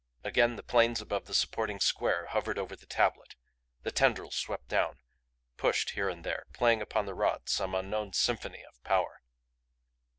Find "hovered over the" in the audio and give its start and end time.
2.25-2.87